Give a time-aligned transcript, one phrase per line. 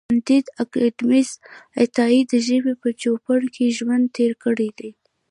[0.09, 1.39] کانديد اکاډميسن
[1.83, 4.91] عطایي د ژبې په چوپړ کې ژوند تېر کړی دی.